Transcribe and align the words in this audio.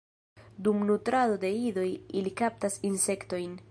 Dum 0.67 0.79
nutrado 0.91 1.37
de 1.45 1.53
idoj 1.69 1.87
ili 2.23 2.37
kaptas 2.43 2.85
insektojn. 2.93 3.59